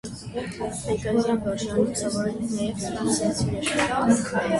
Հայկազյան 0.35 1.19
վարժարանում 1.47 1.91
սովորել 1.99 2.39
են 2.45 2.49
նաև 2.53 2.81
ֆրանսիացիներ։ 2.85 4.33